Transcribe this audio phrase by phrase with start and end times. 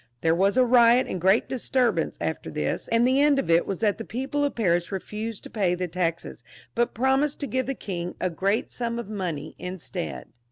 [0.21, 3.77] There wa^ a riot and great disturbance after this, and the end of it was
[3.81, 6.43] that the people of Paris refused to pay the taxes,
[6.73, 10.29] but promised to give the king a great sum of money instead.